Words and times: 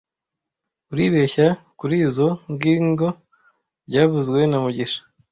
Uribeshya 0.91 1.47
kurizoi 1.77 2.35
ngingo 2.53 3.07
byavuzwe 3.87 4.39
na 4.47 4.57
mugisha 4.63 5.01